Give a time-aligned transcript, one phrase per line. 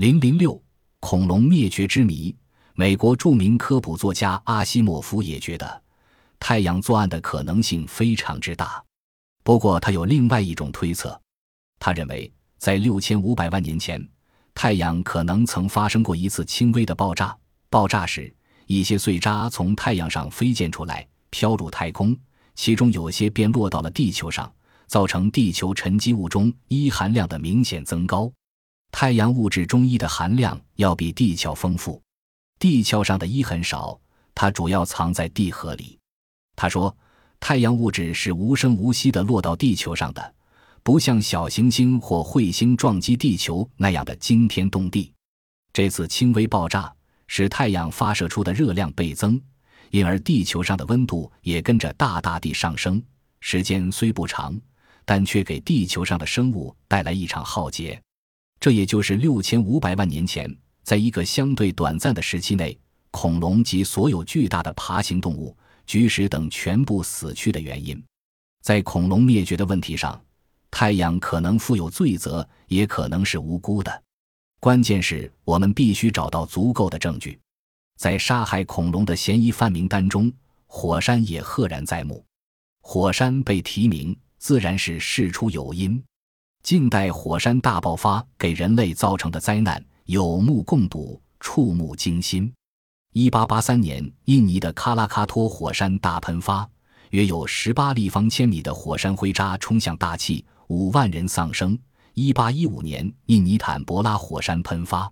[0.00, 0.58] 零零六，
[0.98, 2.34] 恐龙灭绝之谜。
[2.72, 5.82] 美国著名科普作家阿西莫夫也觉得
[6.38, 8.82] 太阳作案的可能性非常之大。
[9.42, 11.20] 不过，他有另外一种推测，
[11.78, 14.02] 他认为在六千五百万年前，
[14.54, 17.36] 太阳可能曾发生过一次轻微的爆炸。
[17.68, 22.16] 爆炸时，一些碎渣从太阳上飞溅出来，飘入太空，
[22.54, 24.50] 其中有些便落到了地球上，
[24.86, 28.32] 造成地球沉积物中一含量的明显增高。
[28.90, 32.00] 太阳物质中一的含量要比地壳丰富，
[32.58, 33.98] 地壳上的一很少，
[34.34, 35.98] 它主要藏在地核里。
[36.56, 36.94] 他说，
[37.38, 40.34] 太阳物质是无声无息地落到地球上的，
[40.82, 45.12] 不像小行星或彗星撞击地球那样的惊天动地。
[45.72, 46.92] 这次轻微爆炸。
[47.32, 49.40] 使太阳发射出的热量倍增，
[49.90, 53.00] 因而地球上的温度也跟着大大地上升。
[53.38, 54.60] 时间虽不长，
[55.04, 58.02] 但却给地球上的生物带来一场浩劫。
[58.60, 62.78] 这也就是六千五百万年前，在一个相对短暂的时期内，
[63.10, 68.00] 恐龙及所有巨大的爬行动物、菊石等全部死去的原因。
[68.62, 70.22] 在恐龙灭绝的问题上，
[70.70, 74.02] 太阳可能负有罪责，也可能是无辜的。
[74.60, 77.40] 关键是我们必须找到足够的证据，
[77.96, 80.30] 在杀害恐龙的嫌疑犯名单中，
[80.66, 82.22] 火山也赫然在目。
[82.82, 86.02] 火山被提名，自然是事出有因。
[86.62, 92.52] 近代火山大爆发给人类造成的灾难有目共睹，触目惊心。
[93.12, 96.68] 一八八三年，印尼的喀拉喀托火山大喷发，
[97.10, 101.76] 约有十八立方千米的火山灰渣冲向大气，五万人丧生。
[102.14, 105.10] 一八一五年，印尼坦博拉火山喷发，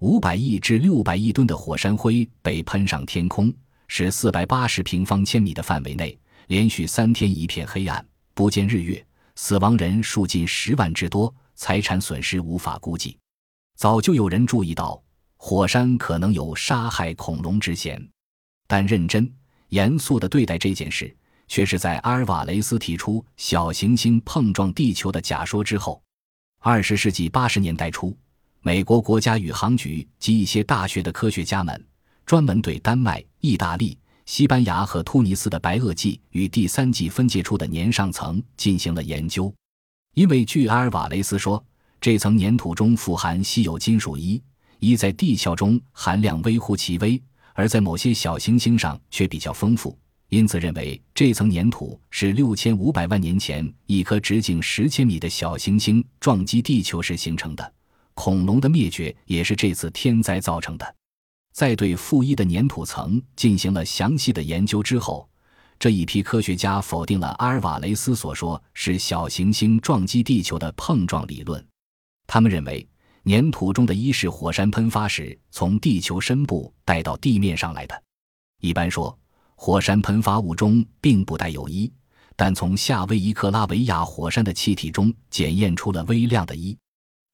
[0.00, 3.52] 五百亿至六百亿吨的火山灰被喷上天空，
[3.88, 9.04] 使四百八十平方千米的范围内连续三天一片黑暗，不见日月，
[9.40, 13.16] 死亡人数近十万之多，财产损失无法估计。
[13.76, 15.00] 早就有人注意到
[15.36, 18.04] 火山可能有杀害恐龙之嫌，
[18.66, 19.32] 但认真
[19.68, 21.16] 严肃地对待这件事，
[21.46, 26.02] 却是在阿尔瓦雷斯提出小行星碰撞地球的假说之后。
[26.58, 28.18] 二十世纪八十年代初，
[28.62, 31.86] 美国国家宇航局及一些大学的科学家们
[32.26, 33.96] 专门对丹麦、意大利、
[34.28, 39.50] 西班牙和突尼斯的白垩纪与第三纪分界处的粘上层进行了研究。
[40.14, 41.64] 因为据阿尔瓦雷斯说，
[41.98, 44.40] 这层粘土中富含稀有金属一，
[44.80, 47.18] 一在地壳中含量微乎其微，
[47.54, 49.98] 而在某些小行星上却比较丰富。
[50.28, 57.72] 因此，认为这层粘土是六千五百万年前一颗直径十千米的小行星撞击地球时形成的。
[58.12, 60.94] 恐龙的灭绝也是这次天灾造成的。
[61.58, 65.28] 在对负一的粘土层进行了详细的研究之后，
[65.76, 71.66] 这一批科学家否定了阿尔瓦雷斯所说是小行星撞击地球的碰撞理论。
[72.28, 72.88] 他们认为，
[73.24, 78.02] 粘土中的一是火山喷发时从地球深部带到地面上来的。
[78.60, 79.18] 一般说。
[79.60, 81.92] 火山喷发物中并不带有一，
[82.36, 86.78] 但从夏威夷克拉维亚火山的气体中检验出了微量的一。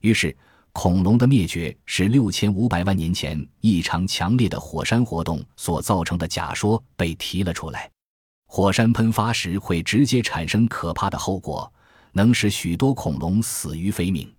[0.00, 0.34] 于是，
[0.74, 7.90] 恐龙的灭绝是六千五百万年前异常强烈的火山活动所造成的假说被提了出来。
[8.48, 11.72] 火山喷发时会直接产生可怕的后果，
[12.12, 14.30] 能使许多恐龙死于非命。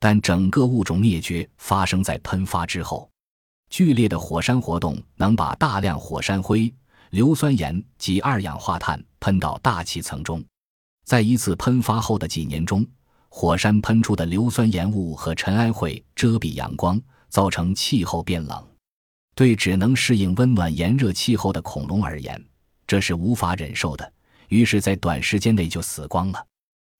[0.00, 3.08] 但整个物种灭绝发生在喷发之后，
[3.70, 6.72] 剧烈的火山活动能把大量火山灰。
[7.10, 10.44] 硫酸盐及二氧化碳喷到大气层中，
[11.06, 12.86] 在一次喷发后的几年中，
[13.28, 18.66] 火山喷出的硫酸盐雾和尘埃会遮蔽阳光，造成气候变冷。
[19.34, 22.44] 对只能适应温暖炎热气候的恐龙而言，
[22.86, 24.12] 这是无法忍受的，
[24.48, 26.44] 于是，在短时间内就死光了。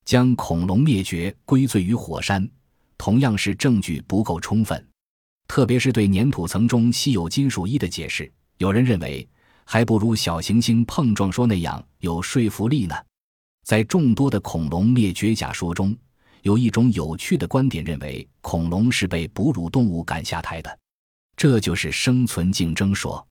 [0.05, 2.49] 将恐龙灭绝归罪于火山，
[2.97, 4.87] 同样是证据不够充分，
[5.49, 9.29] 特别是对粘土层中稀有金属一的解释，有人认为。
[9.71, 12.95] 还不如小行星碰撞说那样有说服力呢。
[13.67, 15.95] 在众多的恐龙灭绝假说中，
[16.43, 20.79] 有一种有趣的观点，认为恐龙是被哺乳动物赶下台的，
[21.37, 23.27] 这就是生存竞争说。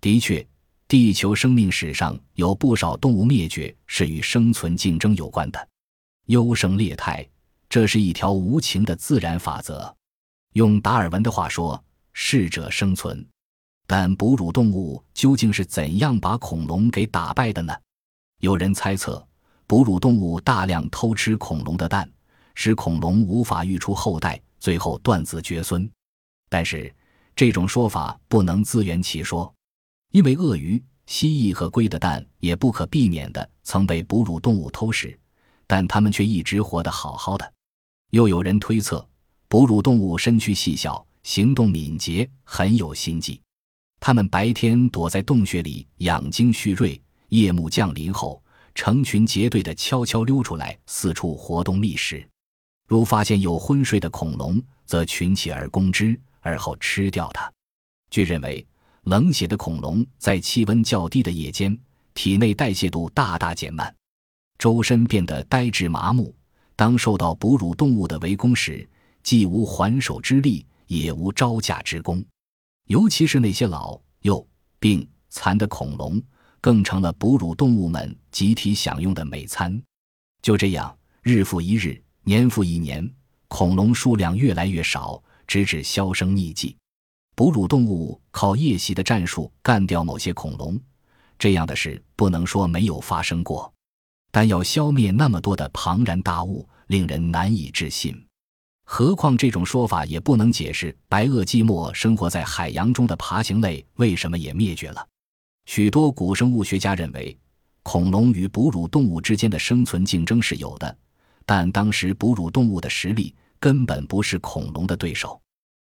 [0.00, 0.46] 的确，
[0.86, 5.68] 地球生命史上有不少动物灭绝是与生存竞争有关的。
[6.26, 7.26] 优胜劣汰，
[7.68, 9.94] 这是一条无情的自然法则。
[10.54, 11.82] 用达尔文的话说，
[12.12, 13.26] 适者生存。
[13.86, 17.74] 但哺乳动物究竟是怎样把恐龙给打败的呢？
[18.40, 19.26] 有人猜测，
[19.66, 22.10] 哺乳动物大量偷吃恐龙的蛋，
[22.54, 25.90] 使恐龙无法育出后代，最后断子绝孙。
[26.48, 26.92] 但是，
[27.36, 29.52] 这种说法不能自圆其说，
[30.12, 35.18] 因为鳄鱼、蜥蜴和龟的蛋也不可避免的曾被哺乳动物偷食，
[35.66, 37.52] 但它们却一直活得好好的。
[38.10, 39.06] 又有人推测。
[39.46, 43.40] 哺乳动物身躯细小，行动敏捷，很有心计。
[44.00, 48.42] 它们白天躲在洞穴里养精蓄锐，夜幕降临后，
[48.74, 52.26] 成群结队的悄悄溜出来，四处活动觅食。
[52.86, 57.50] 如发现有昏睡的恐龙，则群起而攻之，而后吃掉它。
[58.10, 58.66] 据认为，
[59.04, 61.76] 冷血的恐龙在气温较低的夜间，
[62.12, 63.94] 体内代谢度大大减慢，
[64.58, 66.34] 周身变得呆滞麻木。
[66.76, 68.88] 当受到哺乳动物的围攻时，
[69.22, 72.24] 既无还手之力，也无招架之功。
[72.88, 74.46] 尤其是那些老、幼、
[74.78, 76.22] 病、残的恐龙，
[76.60, 79.82] 更成了哺乳动物们集体享用的美餐。
[80.42, 83.08] 就这样，日复一日，年复一年，
[83.48, 86.74] 恐龙数量越来越少，直至销声匿迹。
[87.36, 90.80] 哺乳动物靠夜袭的战术干掉某些恐龙，
[91.38, 93.70] 这样的事不能说没有发生过，
[94.30, 98.18] 但要消灭那么多的庞然大物，令人难以置信。
[98.86, 105.06] 何况这种说法也不能解释白垩纪末生活在海洋中的爬行类为什么也灭绝了。
[105.66, 107.36] 许多古生物学家认为，
[107.82, 110.96] 恐龙与哺乳动物之间的生存竞争是有的，
[111.46, 115.40] 但当时哺乳动物的实力根本不是恐龙的对手。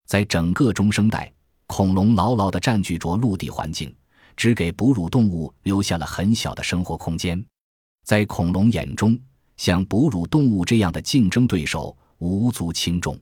[0.07, 1.33] 在整个中生代，
[1.67, 3.95] 恐龙牢牢地占据着陆地环境，
[4.37, 7.45] 只给哺乳动物留下了很小的生活空间。
[8.05, 9.19] 在恐龙眼中，
[9.57, 11.97] 像哺乳动物这样的竞争对手。
[12.25, 13.19] 无足轻重，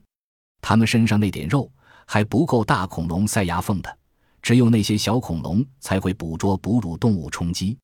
[0.61, 1.71] 它们身上那点肉
[2.05, 3.97] 还不够大恐龙塞牙缝的，
[4.43, 7.75] 只有那些小恐龙才会捕捉哺乳动物充饥。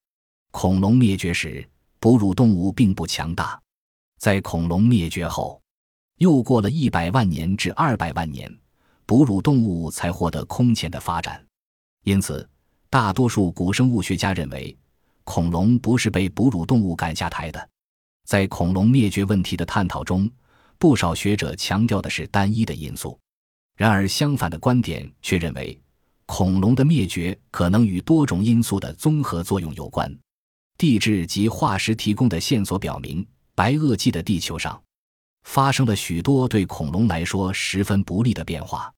[0.51, 1.67] 恐龙灭绝时，
[1.99, 3.59] 哺乳动物并不强大，
[4.17, 5.61] 在恐龙灭绝后，
[6.17, 8.51] 又过了一百万年至二百万年，
[9.05, 11.43] 哺乳动物才获得空前的发展。
[12.03, 12.47] 因此，
[12.89, 14.77] 大多数古生物学家认为，
[15.23, 17.69] 恐龙不是被哺乳动物赶下台的。
[18.25, 20.29] 在恐龙灭绝问题的探讨中。
[20.79, 23.19] 不少学者强调的是单一的因素，
[23.75, 25.81] 然而相反的观点却认为，
[26.27, 30.15] 恐龙的灭绝可能与多种因素的综合作用有关。
[30.77, 33.25] 地质及化石提供的线索表明，
[33.57, 34.79] 白垩纪的地球上
[35.41, 38.93] 发生了许多对恐龙来说十分不利的变化。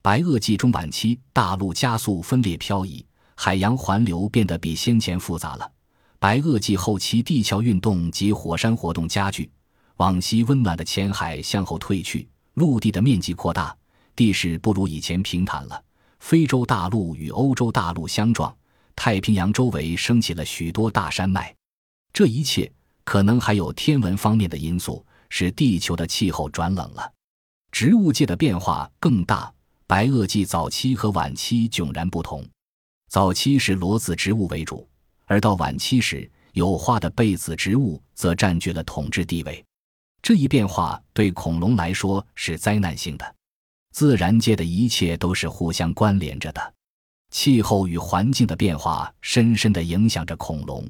[0.00, 5.70] 白垩纪中晚期，大陆加速分裂漂移，海洋环流变得比先前复杂了。
[6.18, 9.50] 白垩纪后期，地壳运动及火山活动加剧。
[9.98, 13.76] 往昔温暖的浅海向后退去，陆地的面积扩大，
[14.16, 15.84] 地势不如以前平坦了。
[16.20, 18.56] 非洲大陆与欧洲大陆相撞，
[18.96, 21.54] 太平洋周围升起了许多大山脉。
[22.10, 22.72] 这一切
[23.08, 27.10] 可能还有天文方面的因素，使地球的气候转冷了。
[27.72, 29.50] 植物界的变化更大。
[29.86, 32.46] 白垩纪早期和晚期迥然不同，
[33.08, 34.86] 早期是裸子植物为主，
[35.24, 39.64] 而到晚期时，有花的被子植物则占据了统治地位。
[40.20, 43.34] 这一变化对恐龙来说是灾难性的。
[43.94, 46.74] 自然界的一切都是互相关联着的，
[47.30, 50.86] 气候与环境的变化深深地影响着恐龙。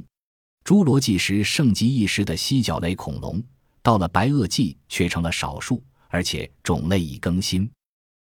[0.68, 3.42] 侏罗纪时盛极一时的犀角类恐龙，
[3.82, 7.66] 到了白垩纪却成了少数，而且种类已更新。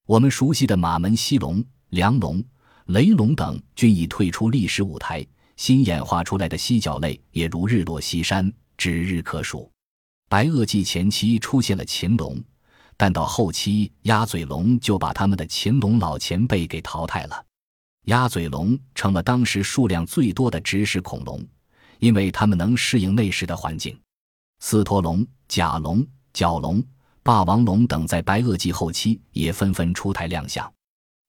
[0.05, 2.45] 我们熟悉的马门溪龙、梁龙、
[2.89, 5.27] 雷龙等均已退出历史舞台，
[5.57, 9.73] 新演化出来的犀角类也如日落西山，指日可数。
[10.29, 12.39] 白垩纪前期出现了禽龙，
[12.99, 17.43] 但到后期鸭嘴龙就把他们的禽龙老前辈给淘汰了。
[18.09, 21.43] 鸭嘴龙成了当时数量最多的植食恐龙，
[22.05, 23.99] 因为它们能适应那时的环境。
[24.59, 26.85] 四驼龙、甲龙、角龙、
[27.23, 30.71] 霸王龙等在白垩纪后期也纷纷出台亮相，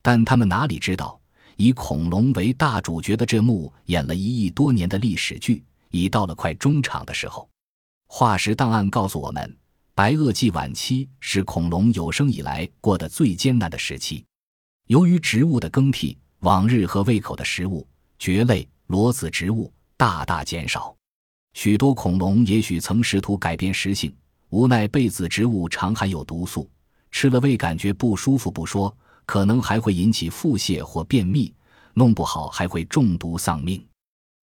[0.01, 1.17] 但他们哪里知道，
[1.55, 7.50] 以恐龙为大主角的这幕演了一亿多年的历史剧，已到了快中场的时候。
[8.08, 9.58] 化石档案告诉我们，
[9.94, 14.25] 白垩纪晚期是恐龙有生以来过得最艰难的时期。
[14.88, 17.88] 由于植物的更替，往日和胃口的食物——
[18.20, 20.96] 蕨类、裸子植物大大减少。
[21.54, 24.14] 许多恐龙也许曾试图改变食性，
[24.50, 26.70] 无奈被子植物常含有毒素，
[27.12, 31.54] 吃了胃感觉不舒服不说，可能还会引起腹泻或便秘，
[31.94, 33.86] 弄不好还会中毒丧命。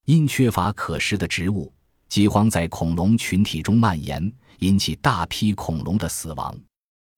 [0.06, 1.72] 因缺乏可食的植物。
[2.08, 6.54] 饥荒在恐龙群体中蔓延，引起大批恐龙的死亡。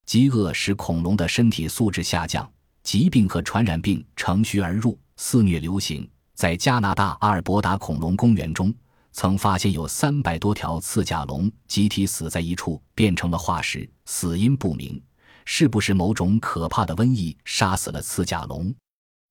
[0.07, 2.49] 饥饿使恐龙的身体素质下降，
[2.85, 6.09] 疾病和传染病乘虚而入，肆虐流行。
[6.35, 8.75] 在加拿大阿尔伯达恐龙公园中，
[9.12, 15.00] 曾发现有三百多条刺甲龙集体死在一处，变成了化石，死因不明。
[15.45, 18.75] 是不是某种可怕的瘟疫杀死了刺甲龙？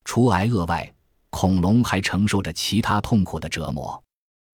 [0.05, 0.93] 除挨饿外，
[1.29, 4.01] 恐龙还承受着其他痛苦的折磨。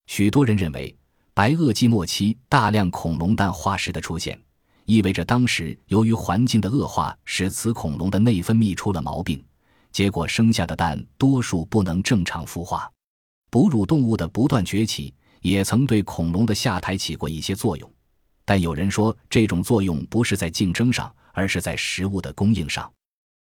[0.07, 0.95] 许多人认为。
[1.31, 4.37] 白垩纪末期大量恐龙蛋化石的出现，
[4.83, 9.41] 意味着当时由于环境的恶化，使此恐龙的内分泌出了毛病，
[9.99, 12.89] 结果生下的蛋多数不能正常孵化。
[13.49, 17.93] 哺乳动物的不断崛起也曾对恐龙的下台起过一些作用，
[18.45, 22.89] 但有人说这种作用不是在竞争上，而是在食物的供应上。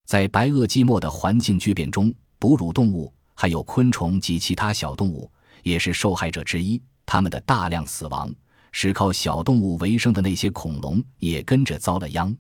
[0.07, 5.29] 在白垩纪末的环境巨变中，哺乳动物还有昆虫及其他小动物
[5.65, 6.81] 也是受害者之一。
[7.05, 8.33] 它们的大量死亡，
[8.71, 12.33] 使靠小动物为生的那些恐龙也跟着遭了殃。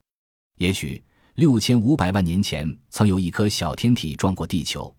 [0.59, 1.02] 也许
[1.34, 4.94] 六千五百万年前曾有一颗小天体撞过地球，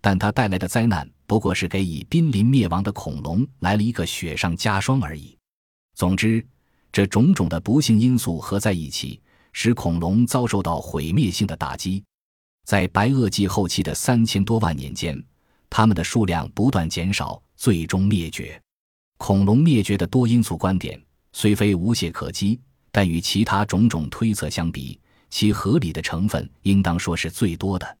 [0.00, 5.36] 但它带来的灾难不过是给已濒临灭亡的恐龙来了一个雪上加霜而已。
[5.96, 6.46] 总之，
[6.92, 9.20] 这种种的不幸因素合在一起，
[9.52, 12.04] 使恐龙遭受到毁灭性的打击。
[12.64, 15.20] 在白垩纪后期的三千多万年间，
[15.68, 18.60] 它们的数量不断减少，最终灭绝。
[19.18, 22.60] 恐龙灭绝的多因素观点虽非无懈可击，
[22.92, 27.99] 但与其他种种推测相比，其合理的成分应当说是最多的。